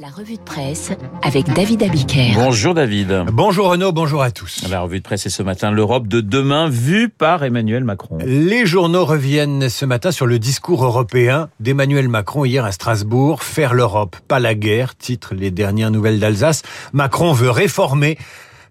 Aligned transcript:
La 0.00 0.08
revue 0.08 0.34
de 0.34 0.42
presse 0.42 0.90
avec 1.22 1.46
David 1.52 1.84
Abiker. 1.84 2.32
Bonjour 2.34 2.74
David. 2.74 3.26
Bonjour 3.32 3.68
Renaud, 3.68 3.92
bonjour 3.92 4.22
à 4.22 4.32
tous. 4.32 4.66
La 4.68 4.80
revue 4.80 4.98
de 4.98 5.04
presse 5.04 5.24
est 5.26 5.30
ce 5.30 5.44
matin 5.44 5.70
l'Europe 5.70 6.08
de 6.08 6.20
demain 6.20 6.68
vue 6.68 7.08
par 7.08 7.44
Emmanuel 7.44 7.84
Macron. 7.84 8.18
Les 8.24 8.66
journaux 8.66 9.04
reviennent 9.04 9.68
ce 9.68 9.84
matin 9.84 10.10
sur 10.10 10.26
le 10.26 10.40
discours 10.40 10.84
européen 10.84 11.48
d'Emmanuel 11.60 12.08
Macron 12.08 12.44
hier 12.44 12.64
à 12.64 12.72
Strasbourg. 12.72 13.44
Faire 13.44 13.72
l'Europe, 13.72 14.16
pas 14.26 14.40
la 14.40 14.56
guerre, 14.56 14.96
titre 14.96 15.32
les 15.32 15.52
dernières 15.52 15.92
nouvelles 15.92 16.18
d'Alsace. 16.18 16.62
Macron 16.92 17.32
veut 17.32 17.50
réformer 17.50 18.18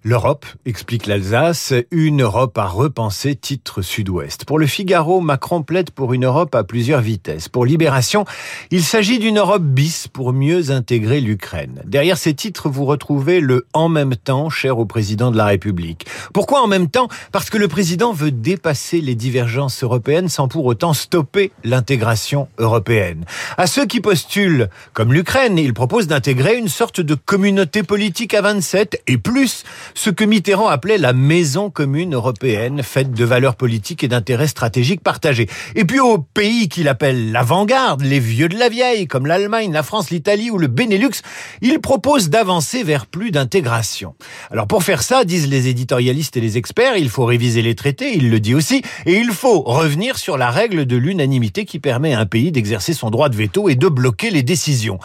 L'Europe, 0.05 0.45
explique 0.65 1.07
l'Alsace, 1.07 1.73
une 1.89 2.23
Europe 2.23 2.57
à 2.57 2.65
repenser, 2.65 3.37
titre 3.37 3.81
sud-ouest. 3.81 4.43
Pour 4.43 4.59
le 4.59 4.67
Figaro, 4.67 5.21
Macron 5.21 5.63
plaide 5.63 5.91
pour 5.91 6.11
une 6.11 6.25
Europe 6.25 6.53
à 6.55 6.65
plusieurs 6.65 6.99
vitesses. 6.99 7.47
Pour 7.47 7.65
Libération, 7.65 8.25
il 8.69 8.83
s'agit 8.83 9.17
d'une 9.17 9.39
Europe 9.39 9.63
bis 9.63 10.09
pour 10.09 10.33
mieux 10.33 10.71
intégrer 10.71 11.21
l'Ukraine. 11.21 11.81
Derrière 11.85 12.17
ces 12.17 12.33
titres, 12.33 12.67
vous 12.67 12.83
retrouvez 12.83 13.39
le 13.39 13.65
en 13.71 13.87
même 13.87 14.17
temps 14.17 14.49
cher 14.49 14.77
au 14.77 14.85
président 14.85 15.31
de 15.31 15.37
la 15.37 15.45
République. 15.45 16.05
Pourquoi 16.33 16.61
en 16.61 16.67
même 16.67 16.89
temps? 16.89 17.07
Parce 17.31 17.49
que 17.49 17.57
le 17.57 17.69
président 17.69 18.11
veut 18.11 18.31
dépasser 18.31 18.99
les 18.99 19.15
divergences 19.15 19.85
européennes 19.85 20.27
sans 20.27 20.49
pour 20.49 20.65
autant 20.65 20.91
stopper 20.91 21.53
l'intégration 21.63 22.49
européenne. 22.57 23.23
À 23.55 23.67
ceux 23.67 23.85
qui 23.85 24.01
postulent, 24.01 24.67
comme 24.91 25.13
l'Ukraine, 25.13 25.57
il 25.57 25.73
propose 25.73 26.07
d'intégrer 26.07 26.57
une 26.57 26.67
sorte 26.67 26.99
de 26.99 27.15
communauté 27.15 27.83
politique 27.83 28.33
à 28.33 28.41
27 28.41 29.01
et 29.07 29.17
plus 29.17 29.63
ce 29.95 30.09
que 30.09 30.23
Mitterrand 30.23 30.67
appelait 30.67 30.97
la 30.97 31.13
maison 31.13 31.69
commune 31.69 32.13
européenne, 32.13 32.83
faite 32.83 33.11
de 33.11 33.25
valeurs 33.25 33.55
politiques 33.55 34.03
et 34.03 34.07
d'intérêts 34.07 34.47
stratégiques 34.47 35.01
partagés. 35.01 35.47
Et 35.75 35.85
puis 35.85 35.99
aux 35.99 36.17
pays 36.17 36.69
qu'il 36.69 36.87
appelle 36.87 37.31
l'avant-garde, 37.31 38.01
les 38.01 38.19
vieux 38.19 38.49
de 38.49 38.57
la 38.57 38.69
vieille, 38.69 39.07
comme 39.07 39.25
l'Allemagne, 39.25 39.71
la 39.71 39.83
France, 39.83 40.09
l'Italie 40.09 40.49
ou 40.49 40.57
le 40.57 40.67
Benelux, 40.67 41.21
il 41.61 41.79
propose 41.79 42.29
d'avancer 42.29 42.83
vers 42.83 43.05
plus 43.05 43.31
d'intégration. 43.31 44.15
Alors 44.51 44.67
pour 44.67 44.83
faire 44.83 45.03
ça, 45.03 45.25
disent 45.25 45.49
les 45.49 45.67
éditorialistes 45.67 46.37
et 46.37 46.41
les 46.41 46.57
experts, 46.57 46.97
il 46.97 47.09
faut 47.09 47.25
réviser 47.25 47.61
les 47.61 47.75
traités, 47.75 48.15
il 48.15 48.29
le 48.29 48.39
dit 48.39 48.55
aussi, 48.55 48.81
et 49.05 49.17
il 49.17 49.31
faut 49.31 49.61
revenir 49.61 50.17
sur 50.17 50.37
la 50.37 50.49
règle 50.49 50.85
de 50.85 50.95
l'unanimité 50.95 51.65
qui 51.65 51.79
permet 51.79 52.13
à 52.13 52.19
un 52.19 52.25
pays 52.25 52.51
d'exercer 52.51 52.93
son 52.93 53.09
droit 53.09 53.29
de 53.29 53.35
veto 53.35 53.69
et 53.69 53.75
de 53.75 53.87
bloquer 53.87 54.29
les 54.29 54.43
décisions. 54.43 54.99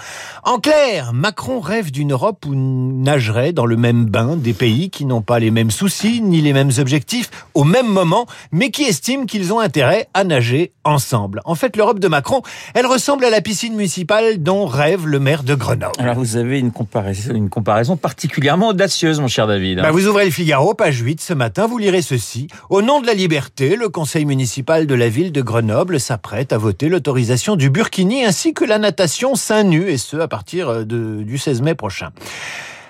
En 0.45 0.59
clair, 0.59 1.13
Macron 1.13 1.61
rêve 1.61 1.91
d'une 1.91 2.13
Europe 2.13 2.45
où 2.47 2.55
nagerait 2.55 3.53
dans 3.53 3.67
le 3.67 3.77
même 3.77 4.05
bain 4.07 4.37
des 4.37 4.53
pays 4.53 4.78
qui 4.87 5.05
n'ont 5.05 5.23
pas 5.23 5.39
les 5.39 5.51
mêmes 5.51 5.71
soucis 5.71 6.21
ni 6.23 6.41
les 6.41 6.53
mêmes 6.53 6.71
objectifs 6.79 7.31
au 7.55 7.65
même 7.65 7.89
moment, 7.89 8.27
mais 8.53 8.71
qui 8.71 8.85
estiment 8.85 9.27
qu'ils 9.27 9.53
ont 9.53 9.59
intérêt 9.59 10.09
à 10.15 10.25
nager 10.25 10.73
ensemble. 10.85 11.41
En 11.45 11.55
fait, 11.55 11.77
l'Europe 11.77 11.99
de 11.99 12.09
Macron, 12.09 12.43
elle 12.75 12.87
ressemble 12.87 13.25
à 13.25 13.31
la 13.31 13.41
piscine 13.41 13.75
municipale 13.75 14.43
dont 14.43 14.67
rêve 14.67 15.07
le 15.07 15.19
maire 15.19 15.43
de 15.43 15.55
Grenoble. 15.55 15.93
Alors 15.99 16.15
vous 16.15 16.37
avez 16.37 16.59
une 16.59 16.71
comparaison, 16.71 17.35
une 17.35 17.51
comparaison 17.51 17.97
particulièrement 17.97 18.69
audacieuse, 18.69 19.21
mon 19.21 19.29
cher 19.29 19.47
David. 19.47 19.81
Bah, 19.81 19.91
vous 19.91 20.07
ouvrez 20.07 20.25
le 20.25 20.31
Figaro, 20.31 20.75
page 20.75 21.01
8, 21.01 21.21
ce 21.21 21.35
matin, 21.35 21.67
vous 21.67 21.79
lirez 21.79 22.03
ceci. 22.03 22.49
Au 22.71 22.81
nom 22.81 23.01
de 23.01 23.07
la 23.07 23.15
liberté, 23.15 23.77
le 23.77 23.89
conseil 23.89 24.25
municipal 24.25 24.87
de 24.87 24.95
la 24.95 25.09
ville 25.09 25.33
de 25.33 25.43
Grenoble 25.43 25.99
s'apprête 25.99 26.53
à 26.53 26.59
voter 26.59 26.89
l'autorisation 26.89 27.57
du 27.57 27.71
burkini 27.71 28.25
ainsi 28.25 28.55
que 28.55 28.65
la 28.65 28.79
natation 28.79 29.35
seins 29.35 29.65
nus, 29.65 29.89
et 29.91 29.99
ce 29.99 30.17
à 30.17 30.29
partir 30.29 30.87
de, 30.87 31.23
du 31.23 31.39
16 31.39 31.63
mai 31.63 31.75
prochain. 31.75 32.11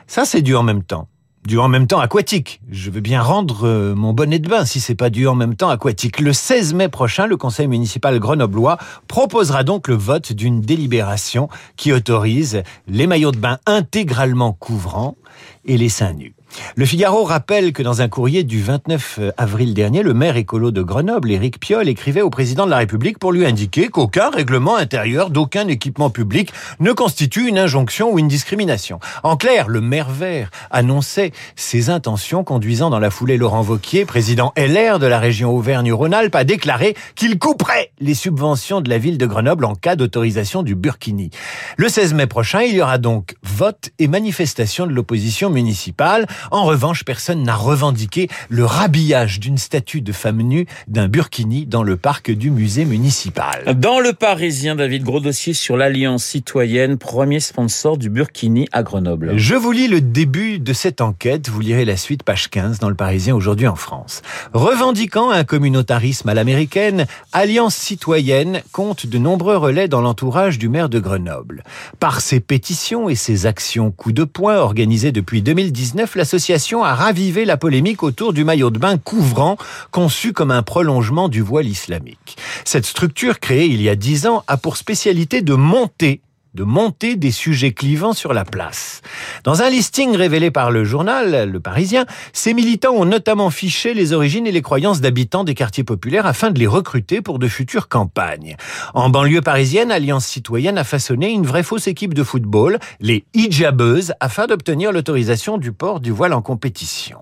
Ça, 0.06 0.24
c'est 0.24 0.42
du 0.42 0.56
en 0.56 0.62
même 0.62 0.82
temps 0.82 1.08
du 1.46 1.58
en 1.58 1.68
même 1.68 1.86
temps 1.86 2.00
aquatique. 2.00 2.60
Je 2.70 2.90
veux 2.90 3.00
bien 3.00 3.22
rendre 3.22 3.66
euh, 3.66 3.94
mon 3.94 4.12
bonnet 4.12 4.38
de 4.38 4.48
bain 4.48 4.64
si 4.64 4.80
c'est 4.80 4.94
pas 4.94 5.10
du 5.10 5.26
en 5.26 5.34
même 5.34 5.54
temps 5.54 5.70
aquatique. 5.70 6.20
Le 6.20 6.32
16 6.32 6.74
mai 6.74 6.88
prochain, 6.88 7.26
le 7.26 7.36
conseil 7.36 7.66
municipal 7.66 8.18
grenoblois 8.18 8.78
proposera 9.06 9.64
donc 9.64 9.88
le 9.88 9.94
vote 9.94 10.32
d'une 10.32 10.60
délibération 10.60 11.48
qui 11.76 11.92
autorise 11.92 12.62
les 12.86 13.06
maillots 13.06 13.32
de 13.32 13.38
bain 13.38 13.58
intégralement 13.66 14.52
couvrants 14.52 15.16
et 15.64 15.76
les 15.76 15.88
seins 15.88 16.12
nus. 16.12 16.34
Le 16.76 16.86
Figaro 16.86 17.24
rappelle 17.24 17.72
que 17.72 17.82
dans 17.82 18.02
un 18.02 18.08
courrier 18.08 18.44
du 18.44 18.62
29 18.62 19.20
avril 19.36 19.74
dernier, 19.74 20.02
le 20.02 20.14
maire 20.14 20.36
écolo 20.36 20.70
de 20.70 20.82
Grenoble, 20.82 21.30
Éric 21.30 21.60
Piolle, 21.60 21.88
écrivait 21.88 22.22
au 22.22 22.30
président 22.30 22.66
de 22.66 22.70
la 22.70 22.78
République 22.78 23.18
pour 23.18 23.32
lui 23.32 23.44
indiquer 23.44 23.88
qu'aucun 23.88 24.30
règlement 24.30 24.76
intérieur 24.76 25.30
d'aucun 25.30 25.66
équipement 25.68 26.10
public 26.10 26.52
ne 26.80 26.92
constitue 26.92 27.48
une 27.48 27.58
injonction 27.58 28.12
ou 28.12 28.18
une 28.18 28.28
discrimination. 28.28 29.00
En 29.22 29.36
clair, 29.36 29.68
le 29.68 29.80
maire 29.80 30.10
vert 30.10 30.50
annonçait 30.70 31.32
ses 31.56 31.90
intentions 31.90 32.44
conduisant 32.44 32.90
dans 32.90 33.00
la 33.00 33.10
foulée 33.10 33.36
Laurent 33.36 33.62
Vauquier, 33.62 34.04
président 34.04 34.52
LR 34.56 34.98
de 34.98 35.06
la 35.06 35.18
région 35.18 35.50
Auvergne-Rhône-Alpes, 35.50 36.34
à 36.34 36.44
déclarer 36.44 36.94
qu'il 37.14 37.38
couperait 37.38 37.92
les 38.00 38.14
subventions 38.14 38.80
de 38.80 38.88
la 38.88 38.98
ville 38.98 39.18
de 39.18 39.26
Grenoble 39.26 39.64
en 39.64 39.74
cas 39.74 39.96
d'autorisation 39.96 40.62
du 40.62 40.74
Burkini. 40.74 41.30
Le 41.76 41.88
16 41.88 42.14
mai 42.14 42.26
prochain, 42.26 42.62
il 42.62 42.74
y 42.74 42.80
aura 42.80 42.98
donc 42.98 43.34
vote 43.42 43.90
et 43.98 44.08
manifestation 44.08 44.86
de 44.86 44.92
l'opposition 44.92 45.50
municipale. 45.50 46.26
En 46.50 46.64
revanche, 46.64 47.04
personne 47.04 47.42
n'a 47.42 47.56
revendiqué 47.56 48.28
le 48.48 48.64
rhabillage 48.64 49.40
d'une 49.40 49.58
statue 49.58 50.00
de 50.00 50.12
femme 50.12 50.42
nue 50.42 50.66
d'un 50.86 51.08
burkini 51.08 51.66
dans 51.66 51.82
le 51.82 51.96
parc 51.96 52.30
du 52.30 52.50
musée 52.50 52.84
municipal. 52.84 53.74
Dans 53.76 54.00
le 54.00 54.12
Parisien, 54.12 54.74
David, 54.74 55.04
gros 55.04 55.20
dossier 55.20 55.52
sur 55.52 55.76
l'Alliance 55.76 56.24
citoyenne, 56.24 56.98
premier 56.98 57.40
sponsor 57.40 57.98
du 57.98 58.10
burkini 58.10 58.68
à 58.72 58.82
Grenoble. 58.82 59.36
Je 59.36 59.54
vous 59.54 59.72
lis 59.72 59.88
le 59.88 60.00
début 60.00 60.58
de 60.58 60.72
cette 60.72 61.00
enquête, 61.00 61.48
vous 61.48 61.60
lirez 61.60 61.84
la 61.84 61.96
suite, 61.96 62.22
page 62.22 62.48
15, 62.48 62.78
dans 62.78 62.88
le 62.88 62.94
Parisien 62.94 63.34
aujourd'hui 63.34 63.66
en 63.66 63.76
France. 63.76 64.22
Revendiquant 64.52 65.30
un 65.30 65.44
communautarisme 65.44 66.28
à 66.28 66.34
l'américaine, 66.34 67.06
Alliance 67.32 67.74
citoyenne 67.74 68.62
compte 68.72 69.06
de 69.06 69.18
nombreux 69.18 69.56
relais 69.56 69.88
dans 69.88 70.00
l'entourage 70.00 70.58
du 70.58 70.68
maire 70.68 70.88
de 70.88 70.98
Grenoble. 70.98 71.62
Par 72.00 72.20
ses 72.20 72.40
pétitions 72.40 73.08
et 73.08 73.14
ses 73.14 73.46
actions 73.46 73.90
coup 73.90 74.12
de 74.12 74.24
poing 74.24 74.56
organisées 74.56 75.12
depuis 75.12 75.42
2019, 75.42 76.14
la 76.14 76.24
l'association 76.28 76.84
a 76.84 76.94
ravivé 76.94 77.46
la 77.46 77.56
polémique 77.56 78.02
autour 78.02 78.34
du 78.34 78.44
maillot 78.44 78.68
de 78.68 78.78
bain 78.78 78.98
couvrant, 78.98 79.56
conçu 79.90 80.34
comme 80.34 80.50
un 80.50 80.62
prolongement 80.62 81.30
du 81.30 81.40
voile 81.40 81.66
islamique. 81.66 82.36
Cette 82.66 82.84
structure 82.84 83.40
créée 83.40 83.64
il 83.64 83.80
y 83.80 83.88
a 83.88 83.96
dix 83.96 84.26
ans 84.26 84.44
a 84.46 84.58
pour 84.58 84.76
spécialité 84.76 85.40
de 85.40 85.54
monter 85.54 86.20
de 86.58 86.64
monter 86.64 87.14
des 87.14 87.30
sujets 87.30 87.70
clivants 87.70 88.14
sur 88.14 88.34
la 88.34 88.44
place. 88.44 89.00
Dans 89.44 89.62
un 89.62 89.70
listing 89.70 90.16
révélé 90.16 90.50
par 90.50 90.72
le 90.72 90.82
journal 90.82 91.48
Le 91.48 91.60
Parisien, 91.60 92.04
ces 92.32 92.52
militants 92.52 92.94
ont 92.94 93.04
notamment 93.04 93.50
fiché 93.50 93.94
les 93.94 94.12
origines 94.12 94.44
et 94.44 94.50
les 94.50 94.60
croyances 94.60 95.00
d'habitants 95.00 95.44
des 95.44 95.54
quartiers 95.54 95.84
populaires 95.84 96.26
afin 96.26 96.50
de 96.50 96.58
les 96.58 96.66
recruter 96.66 97.22
pour 97.22 97.38
de 97.38 97.46
futures 97.46 97.86
campagnes. 97.86 98.56
En 98.92 99.08
banlieue 99.08 99.40
parisienne, 99.40 99.92
Alliance 99.92 100.26
citoyenne 100.26 100.78
a 100.78 100.84
façonné 100.84 101.30
une 101.30 101.46
vraie 101.46 101.62
fausse 101.62 101.86
équipe 101.86 102.12
de 102.12 102.24
football, 102.24 102.80
les 102.98 103.24
hijabeuses, 103.34 104.14
afin 104.18 104.48
d'obtenir 104.48 104.90
l'autorisation 104.90 105.58
du 105.58 105.70
port 105.70 106.00
du 106.00 106.10
voile 106.10 106.32
en 106.32 106.42
compétition. 106.42 107.18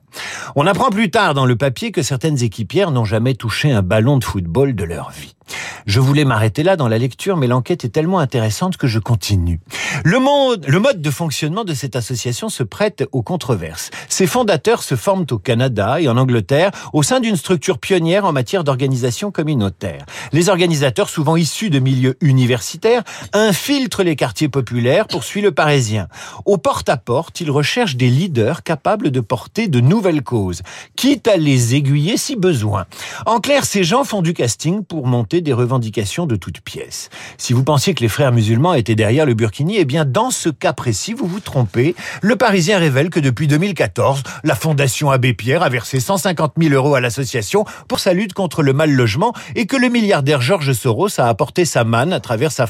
On 0.54 0.66
apprend 0.66 0.88
plus 0.88 1.10
tard 1.10 1.34
dans 1.34 1.44
le 1.44 1.56
papier 1.56 1.92
que 1.92 2.00
certaines 2.00 2.42
équipières 2.42 2.90
n'ont 2.90 3.04
jamais 3.04 3.34
touché 3.34 3.70
un 3.70 3.82
ballon 3.82 4.16
de 4.16 4.24
football 4.24 4.74
de 4.74 4.84
leur 4.84 5.10
vie. 5.10 5.35
Je 5.86 6.00
voulais 6.00 6.24
m'arrêter 6.24 6.62
là 6.62 6.76
dans 6.76 6.88
la 6.88 6.98
lecture, 6.98 7.36
mais 7.36 7.46
l'enquête 7.46 7.84
est 7.84 7.90
tellement 7.90 8.18
intéressante 8.18 8.76
que 8.76 8.86
je 8.86 8.98
continue. 8.98 9.60
Le, 10.04 10.18
mode, 10.18 11.00
de 11.00 11.10
fonctionnement 11.10 11.64
de 11.64 11.74
cette 11.74 11.96
association 11.96 12.48
se 12.48 12.62
prête 12.62 13.04
aux 13.12 13.22
controverses. 13.22 13.90
Ses 14.08 14.26
fondateurs 14.26 14.82
se 14.82 14.96
forment 14.96 15.26
au 15.30 15.38
Canada 15.38 16.00
et 16.00 16.08
en 16.08 16.16
Angleterre 16.16 16.70
au 16.92 17.02
sein 17.02 17.20
d'une 17.20 17.36
structure 17.36 17.78
pionnière 17.78 18.24
en 18.24 18.32
matière 18.32 18.64
d'organisation 18.64 19.30
communautaire. 19.30 20.04
Les 20.32 20.48
organisateurs, 20.48 21.08
souvent 21.08 21.36
issus 21.36 21.70
de 21.70 21.78
milieux 21.78 22.16
universitaires, 22.20 23.02
infiltrent 23.32 24.02
les 24.02 24.16
quartiers 24.16 24.48
populaires, 24.48 25.06
poursuit 25.06 25.42
le 25.42 25.52
Parisien. 25.52 26.08
Au 26.44 26.58
porte-à-porte, 26.58 27.40
ils 27.40 27.50
recherchent 27.50 27.96
des 27.96 28.10
leaders 28.10 28.62
capables 28.62 29.10
de 29.10 29.20
porter 29.20 29.68
de 29.68 29.80
nouvelles 29.80 30.22
causes, 30.22 30.62
quitte 30.96 31.28
à 31.28 31.36
les 31.36 31.74
aiguiller 31.74 32.16
si 32.16 32.36
besoin. 32.36 32.86
En 33.24 33.40
clair, 33.40 33.64
ces 33.64 33.84
gens 33.84 34.04
font 34.04 34.22
du 34.22 34.34
casting 34.34 34.84
pour 34.84 35.06
monter 35.06 35.35
des 35.40 35.52
revendications 35.52 36.26
de 36.26 36.36
toutes 36.36 36.60
pièces. 36.60 37.10
Si 37.38 37.52
vous 37.52 37.64
pensiez 37.64 37.94
que 37.94 38.02
les 38.02 38.08
frères 38.08 38.32
musulmans 38.32 38.74
étaient 38.74 38.94
derrière 38.94 39.26
le 39.26 39.34
Burkini, 39.34 39.76
eh 39.78 39.84
bien, 39.84 40.04
dans 40.04 40.30
ce 40.30 40.48
cas 40.48 40.72
précis, 40.72 41.12
vous 41.12 41.26
vous 41.26 41.40
trompez. 41.40 41.94
Le 42.22 42.36
Parisien 42.36 42.78
révèle 42.78 43.10
que 43.10 43.20
depuis 43.20 43.46
2014, 43.46 44.22
la 44.44 44.54
Fondation 44.54 45.10
Abbé 45.10 45.34
Pierre 45.34 45.62
a 45.62 45.68
versé 45.68 46.00
150 46.00 46.54
000 46.58 46.74
euros 46.74 46.94
à 46.94 47.00
l'association 47.00 47.64
pour 47.88 48.00
sa 48.00 48.12
lutte 48.12 48.32
contre 48.32 48.62
le 48.62 48.72
mal 48.72 48.90
logement 48.90 49.32
et 49.54 49.66
que 49.66 49.76
le 49.76 49.88
milliardaire 49.88 50.40
Georges 50.40 50.72
Soros 50.72 51.18
a 51.18 51.28
apporté 51.28 51.64
sa 51.64 51.84
manne 51.84 52.12
à 52.12 52.20
travers 52.20 52.52
sa, 52.52 52.66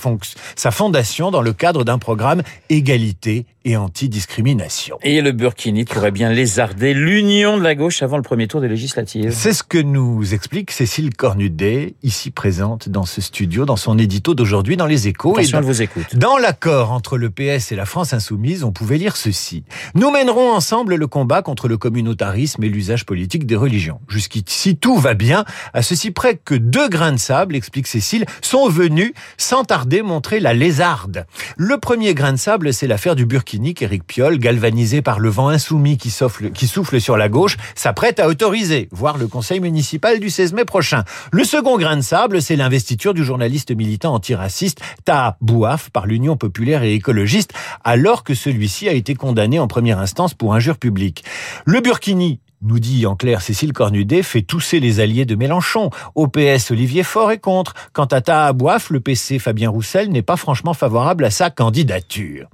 sa 0.57 0.71
fondation 0.71 1.31
dans 1.31 1.43
le 1.43 1.53
cadre 1.53 1.85
d'un 1.85 1.99
programme 1.99 2.43
égalité 2.69 3.47
et 3.67 3.77
anti-discrimination. 3.77 4.97
Et 5.03 5.21
le 5.21 5.33
Burkini 5.33 5.85
pourrait 5.85 6.13
bien 6.13 6.31
lézarder 6.31 6.95
l'union 6.95 7.59
de 7.59 7.65
la 7.65 7.75
gauche 7.75 8.01
avant 8.01 8.17
le 8.17 8.23
premier 8.23 8.47
tour 8.47 8.61
des 8.61 8.69
législatives. 8.69 9.33
C'est 9.33 9.53
ce 9.53 9.65
que 9.65 9.79
nous 9.79 10.35
explique 10.35 10.71
Cécile 10.71 11.13
Cornudet, 11.13 11.97
ici 12.05 12.31
présente 12.31 12.89
dans 12.89 13.05
ce 13.05 13.21
studio, 13.21 13.65
dans 13.65 13.75
son 13.75 13.99
édito 13.99 14.37
d'aujourd'hui 14.37 14.77
dans 14.77 14.87
les 14.87 15.09
échos. 15.09 15.33
Attention, 15.33 15.59
et 15.59 15.61
dans, 15.63 15.67
vous 15.67 15.83
écoute. 15.83 16.15
Dans 16.15 16.39
l'accord 16.39 16.93
entre 16.93 17.19
le 17.19 17.29
PS 17.29 17.73
et 17.73 17.77
la 17.77 17.87
France 17.87 18.13
insoumise, 18.13 18.63
on 18.63 18.71
pouvait 18.71 18.99
lire 18.99 19.17
ceci. 19.17 19.65
Nous 19.97 20.12
mènerons 20.12 20.53
ensemble 20.53 20.95
le 20.95 21.07
combat 21.09 21.43
contre 21.43 21.67
le 21.67 21.77
communautarisme 21.77 22.62
et 22.62 22.69
l'usage 22.69 23.05
politique 23.05 23.47
des 23.47 23.57
religions. 23.57 24.01
Jusqu'ici, 24.09 24.77
tout 24.77 24.97
va 24.97 25.15
bien, 25.15 25.45
à 25.75 25.83
ceci 25.83 26.12
près 26.12 26.37
que 26.37 26.55
deux 26.55 26.89
grains 26.89 27.12
de 27.12 27.19
sable, 27.19 27.57
explique 27.57 27.89
Cécile, 27.89 28.27
sont 28.43 28.69
venus 28.69 29.12
sans 29.39 29.65
tarder 29.65 30.03
montrer 30.03 30.39
la 30.39 30.55
lézarde. 30.55 31.27
Le 31.57 31.79
premier 31.79 32.15
grain 32.15 32.33
de 32.33 32.39
sable, 32.39 32.73
c'est 32.73 32.87
l'affaire 32.87 33.17
du 33.17 33.27
Burkini 33.27 33.56
qu'Éric 33.75 34.06
Piolle, 34.06 34.38
galvanisé 34.38 35.03
par 35.03 35.19
le 35.19 35.29
vent 35.29 35.49
insoumis 35.49 35.97
qui 35.97 36.11
souffle, 36.11 36.50
qui 36.50 36.67
souffle 36.67 37.00
sur 37.00 37.17
la 37.17 37.29
gauche, 37.29 37.56
s'apprête 37.75 38.20
à 38.20 38.29
autoriser, 38.29 38.88
voire 38.93 39.19
le 39.19 39.26
conseil 39.26 39.61
municipal 39.61 40.20
du 40.20 40.31
16 40.31 40.53
mai 40.53 40.64
prochain. 40.64 41.05
Le 41.32 41.44
second 41.44 41.79
grain 41.79 41.97
de 41.97 42.03
sable, 42.03 42.43
c'est 42.43 42.56
l'investiture 42.56 43.14
du 43.14 43.25
journaliste 43.25 43.70
militant 43.75 44.14
antiraciste 44.14 44.81
Taha 45.05 45.37
Bouaf 45.41 45.91
par 45.91 46.06
l'Union 46.06 46.37
populaire 46.37 46.82
et 46.82 46.94
écologiste, 46.94 47.53
alors 47.85 48.25
que 48.25 48.35
celui-ci 48.35 48.88
a 48.88 48.93
été 48.93 49.14
condamné 49.14 49.59
en 49.59 49.69
première 49.69 49.99
instance 49.99 50.35
pour 50.35 50.55
injure 50.55 50.79
publique. 50.79 51.25
Le 51.64 51.81
Burkini 51.81 52.41
nous 52.62 52.79
dit 52.79 53.06
en 53.06 53.17
clair 53.17 53.43
Cécile 53.43 53.73
Cornudet, 53.73 54.23
fait 54.23 54.43
tousser 54.43 54.81
les 54.81 55.00
alliés 55.00 55.25
de 55.25 55.37
Mélenchon. 55.37 55.91
Au 56.14 56.26
PS, 56.26 56.70
Olivier 56.70 57.02
Faure 57.02 57.31
est 57.31 57.38
contre. 57.38 57.75
Quant 57.93 58.06
à 58.06 58.20
Taha 58.20 58.52
Bouaf, 58.52 58.91
le 58.91 59.00
PC 59.00 59.38
Fabien 59.38 59.70
Roussel 59.70 60.11
n'est 60.11 60.23
pas 60.23 60.37
franchement 60.37 60.75
favorable 60.75 61.25
à 61.25 61.31
sa 61.31 61.50
candidature. 61.50 62.49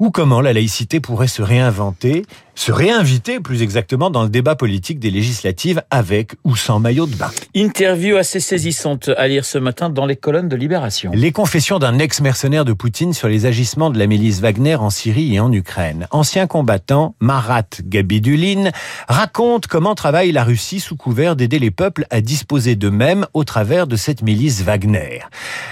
Ou 0.00 0.10
comment 0.10 0.40
la 0.40 0.54
laïcité 0.54 0.98
pourrait 0.98 1.28
se 1.28 1.42
réinventer, 1.42 2.24
se 2.60 2.72
réinviter 2.72 3.40
plus 3.40 3.62
exactement 3.62 4.10
dans 4.10 4.22
le 4.22 4.28
débat 4.28 4.54
politique 4.54 4.98
des 4.98 5.10
législatives 5.10 5.82
avec 5.90 6.32
ou 6.44 6.56
sans 6.56 6.78
maillot 6.78 7.06
de 7.06 7.14
bain. 7.14 7.30
Interview 7.54 8.16
assez 8.16 8.38
saisissante 8.38 9.08
à 9.16 9.28
lire 9.28 9.46
ce 9.46 9.56
matin 9.56 9.88
dans 9.88 10.04
les 10.04 10.16
colonnes 10.16 10.50
de 10.50 10.56
Libération. 10.56 11.10
Les 11.14 11.32
confessions 11.32 11.78
d'un 11.78 11.98
ex-mercenaire 11.98 12.66
de 12.66 12.74
Poutine 12.74 13.14
sur 13.14 13.28
les 13.28 13.46
agissements 13.46 13.88
de 13.88 13.98
la 13.98 14.06
milice 14.06 14.40
Wagner 14.40 14.74
en 14.74 14.90
Syrie 14.90 15.34
et 15.34 15.40
en 15.40 15.50
Ukraine. 15.50 16.06
Ancien 16.10 16.46
combattant, 16.46 17.14
Marat 17.18 17.62
Gabidulin, 17.82 18.72
raconte 19.08 19.66
comment 19.66 19.94
travaille 19.94 20.30
la 20.30 20.44
Russie 20.44 20.80
sous 20.80 20.96
couvert 20.96 21.36
d'aider 21.36 21.58
les 21.58 21.70
peuples 21.70 22.04
à 22.10 22.20
disposer 22.20 22.76
d'eux-mêmes 22.76 23.26
au 23.32 23.44
travers 23.44 23.86
de 23.86 23.96
cette 23.96 24.20
milice 24.20 24.60
Wagner. 24.60 25.20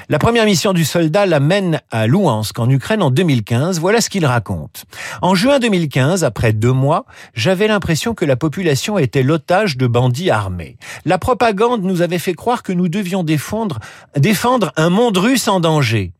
La 0.09 0.19
première 0.19 0.47
mission 0.47 0.73
du 0.73 0.87
soldat 0.87 1.27
l'amène 1.27 1.83
à 1.91 2.07
Louhansk 2.07 2.59
en 2.59 2.71
Ukraine 2.71 3.03
en 3.03 3.11
2015. 3.11 3.79
Voilà 3.79 4.01
ce 4.01 4.09
qu'il 4.09 4.25
raconte. 4.25 4.87
En 5.21 5.35
juin 5.35 5.59
2015, 5.59 6.25
après 6.25 6.55
deux 6.55 6.78
mois, 6.79 7.05
j'avais 7.35 7.69
l'impression 7.69 8.15
que 8.15 8.25
la 8.25 8.37
population 8.37 8.97
était 8.97 9.23
l'otage 9.23 9.77
de 9.77 9.87
bandits 9.87 10.31
armés. 10.31 10.79
La 11.05 11.19
propagande 11.19 11.83
nous 11.83 12.01
avait 12.01 12.19
fait 12.19 12.33
croire 12.33 12.63
que 12.63 12.73
nous 12.73 12.89
devions 12.89 13.25
défendre, 13.25 13.81
défendre 14.17 14.73
un 14.77 14.89
monde 14.89 15.19
russe 15.19 15.49
en 15.49 15.61
danger. 15.61 16.13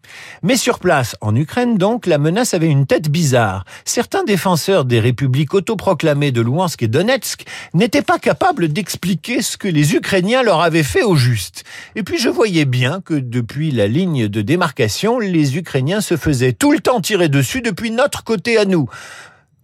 Mais 0.43 0.57
sur 0.57 0.79
place, 0.79 1.17
en 1.21 1.35
Ukraine 1.35 1.77
donc, 1.77 2.07
la 2.07 2.19
menace 2.19 2.55
avait 2.55 2.69
une 2.69 2.87
tête 2.87 3.11
bizarre. 3.11 3.65
Certains 3.85 4.25
défenseurs 4.25 4.85
des 4.85 5.01
républiques 5.01 5.55
autoproclamées 5.55 6.33
de 6.33 6.41
Louhansk 6.41 6.83
et 6.83 6.89
Donetsk 6.89 7.45
n'étaient 7.75 8.03
pas 8.03 8.19
capables 8.19 8.69
d'expliquer 8.69 9.43
ce 9.43 9.57
que 9.57 9.69
les 9.69 9.95
Ukrainiens 9.95 10.43
leur 10.43 10.61
avaient 10.61 10.83
fait 10.83 11.03
au 11.03 11.17
juste. 11.17 11.65
Et 11.95 12.03
puis 12.03 12.19
je 12.19 12.29
voyais 12.29 12.65
bien 12.65 13.01
que 13.01 13.15
depuis 13.15 13.71
la 13.71 13.87
ligne 13.87 14.29
de 14.29 14.43
démarcation, 14.43 15.19
les 15.19 15.57
Ukrainiens 15.57 16.01
se 16.01 16.17
faisaient 16.17 16.53
tout 16.53 16.73
le 16.73 16.81
temps 16.81 17.01
tirer 17.01 17.29
dessus 17.29 17.63
depuis 17.63 17.91
notre 17.91 18.25
côté 18.25 18.59
à 18.59 18.65
nous. 18.65 18.89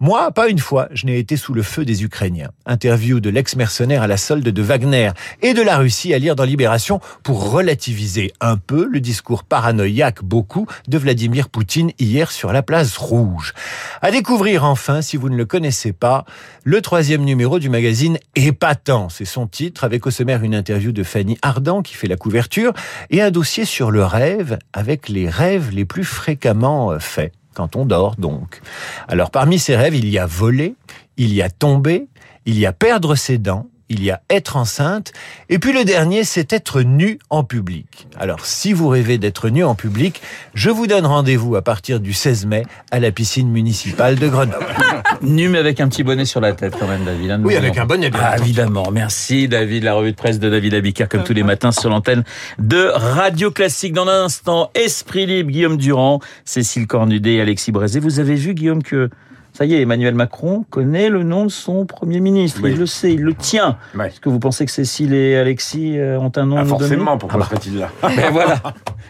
Moi, 0.01 0.29
pas 0.31 0.49
une 0.49 0.59
fois, 0.59 0.89
je 0.91 1.05
n'ai 1.05 1.19
été 1.19 1.37
sous 1.37 1.53
le 1.53 1.63
feu 1.63 1.85
des 1.85 2.03
Ukrainiens. 2.03 2.51
Interview 2.65 3.21
de 3.21 3.29
l'ex-mercenaire 3.29 4.01
à 4.01 4.07
la 4.07 4.17
solde 4.17 4.43
de 4.43 4.61
Wagner 4.61 5.11
et 5.41 5.53
de 5.53 5.61
la 5.61 5.77
Russie 5.77 6.13
à 6.13 6.19
lire 6.19 6.35
dans 6.35 6.43
Libération 6.43 6.99
pour 7.23 7.49
relativiser 7.49 8.33
un 8.41 8.57
peu 8.57 8.89
le 8.91 8.99
discours 8.99 9.45
paranoïaque 9.45 10.21
beaucoup 10.21 10.67
de 10.89 10.97
Vladimir 10.97 11.47
Poutine 11.47 11.91
hier 11.97 12.29
sur 12.31 12.51
la 12.51 12.61
place 12.61 12.97
rouge. 12.97 13.53
À 14.01 14.11
découvrir 14.11 14.65
enfin, 14.65 15.01
si 15.01 15.15
vous 15.15 15.29
ne 15.29 15.37
le 15.37 15.45
connaissez 15.45 15.93
pas, 15.93 16.25
le 16.65 16.81
troisième 16.81 17.23
numéro 17.23 17.57
du 17.57 17.69
magazine 17.69 18.19
Épatant. 18.35 19.07
C'est 19.07 19.23
son 19.23 19.47
titre, 19.47 19.85
avec 19.85 20.05
au 20.05 20.11
sommaire 20.11 20.43
une 20.43 20.55
interview 20.55 20.91
de 20.91 21.03
Fanny 21.03 21.37
Ardant 21.41 21.81
qui 21.81 21.93
fait 21.93 22.07
la 22.07 22.17
couverture 22.17 22.73
et 23.11 23.21
un 23.21 23.31
dossier 23.31 23.63
sur 23.63 23.91
le 23.91 24.03
rêve 24.03 24.59
avec 24.73 25.07
les 25.07 25.29
rêves 25.29 25.69
les 25.71 25.85
plus 25.85 26.03
fréquemment 26.03 26.99
faits 26.99 27.31
quand 27.55 27.75
on 27.75 27.85
dort 27.85 28.15
donc. 28.17 28.61
Alors 29.07 29.31
parmi 29.31 29.57
ces 29.57 29.75
rêves, 29.75 29.95
il 29.95 30.09
y 30.09 30.19
a 30.19 30.27
voler, 30.27 30.75
il 31.17 31.33
y 31.33 31.41
a 31.41 31.49
tomber, 31.49 32.07
il 32.45 32.59
y 32.59 32.65
a 32.67 32.73
perdre 32.73 33.15
ses 33.15 33.39
dents, 33.39 33.67
il 33.89 34.03
y 34.03 34.11
a 34.11 34.21
être 34.29 34.57
enceinte, 34.57 35.13
et 35.49 35.59
puis 35.59 35.73
le 35.73 35.83
dernier, 35.85 36.23
c'est 36.23 36.53
être 36.53 36.81
nu 36.81 37.19
en 37.29 37.43
public. 37.43 38.07
Alors 38.17 38.45
si 38.45 38.73
vous 38.73 38.87
rêvez 38.87 39.17
d'être 39.17 39.49
nu 39.49 39.63
en 39.63 39.75
public, 39.75 40.21
je 40.53 40.69
vous 40.69 40.87
donne 40.87 41.05
rendez-vous 41.05 41.55
à 41.55 41.61
partir 41.61 41.99
du 41.99 42.13
16 42.13 42.45
mai 42.47 42.63
à 42.91 42.99
la 42.99 43.11
piscine 43.11 43.49
municipale 43.49 44.15
de 44.15 44.27
Grenoble. 44.27 44.65
nu 45.21 45.49
mais 45.49 45.59
avec 45.59 45.79
un 45.79 45.87
petit 45.87 46.03
bonnet 46.03 46.25
sur 46.25 46.41
la 46.41 46.53
tête 46.53 46.75
quand 46.79 46.87
même, 46.87 47.05
David. 47.05 47.31
Hein, 47.31 47.41
oui, 47.43 47.55
avec 47.55 47.77
un 47.77 47.85
bonnet 47.85 48.09
bien. 48.09 48.21
Ah, 48.23 48.37
évidemment. 48.37 48.89
Merci 48.91 49.47
David, 49.47 49.83
la 49.83 49.93
revue 49.93 50.11
de 50.11 50.17
presse 50.17 50.39
de 50.39 50.49
David 50.49 50.73
Abiker, 50.73 51.07
comme 51.07 51.23
tous 51.23 51.33
les 51.33 51.43
matins 51.43 51.71
sur 51.71 51.89
l'antenne 51.89 52.23
de 52.59 52.89
Radio 52.93 53.51
Classique. 53.51 53.93
Dans 53.93 54.07
un 54.07 54.25
instant, 54.25 54.71
Esprit 54.73 55.25
Libre, 55.25 55.51
Guillaume 55.51 55.77
Durand, 55.77 56.19
Cécile 56.43 56.87
Cornudet 56.87 57.35
et 57.35 57.41
Alexis 57.41 57.71
Brézé. 57.71 57.99
Vous 57.99 58.19
avez 58.19 58.35
vu, 58.35 58.53
Guillaume, 58.53 58.83
que 58.83 59.09
ça 59.55 59.65
y 59.65 59.73
est, 59.73 59.81
Emmanuel 59.81 60.15
Macron 60.15 60.65
connaît 60.69 61.09
le 61.09 61.23
nom 61.23 61.45
de 61.45 61.49
son 61.49 61.85
Premier 61.85 62.19
ministre. 62.19 62.59
Oui. 62.61 62.71
Il 62.73 62.77
le 62.77 62.85
sait, 62.85 63.13
il 63.13 63.21
le 63.21 63.33
tient. 63.33 63.77
Oui. 63.95 64.05
Est-ce 64.07 64.19
que 64.19 64.29
vous 64.29 64.39
pensez 64.39 64.65
que 64.65 64.71
Cécile 64.71 65.13
et 65.13 65.37
Alexis 65.37 65.97
ont 65.99 66.31
un 66.35 66.45
nom 66.45 66.57
ah, 66.57 66.65
Forcément, 66.65 67.17
pourquoi 67.17 67.39
ah 67.41 67.47
bah. 67.49 67.57
serait-il 67.57 67.79
là? 67.79 67.89
Ben 68.01 68.31
voilà, 68.31 68.61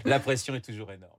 la 0.05 0.19
pression 0.19 0.53
est 0.53 0.61
toujours 0.61 0.91
énorme. 0.91 1.14